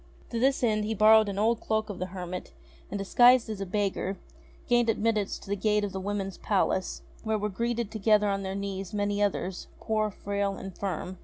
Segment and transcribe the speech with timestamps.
[0.31, 2.53] To this end he borrowed an old cloak of the hermit,
[2.89, 4.17] and, disguised as a beggar,
[4.67, 8.55] gained admittance to the gate of the Women's Palace, where were gathered together on their
[8.55, 11.19] knees many others, poor, frail, infirm.